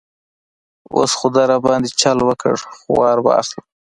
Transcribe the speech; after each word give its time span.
اوس 0.95 1.11
خو 1.17 1.27
ده 1.35 1.43
را 1.49 1.57
باندې 1.65 1.89
چل 2.01 2.17
وکړ، 2.29 2.53
خو 2.77 2.89
وار 2.99 3.17
به 3.25 3.31
اخلم. 3.41 3.65